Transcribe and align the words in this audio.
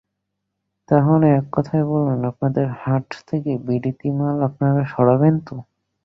তা 0.89 0.97
হলে 1.07 1.27
এক 1.39 1.45
কথায় 1.51 1.85
বলুন, 1.91 2.19
আপনাদের 2.31 2.65
হাট 2.81 3.07
থেকে 3.29 3.51
বিলিতি 3.67 4.09
মাল 4.11 4.37
আপনারা 4.47 4.81
সরাবেন 4.93 5.35
না? 5.47 5.57